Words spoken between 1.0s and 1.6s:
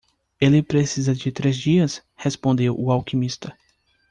de três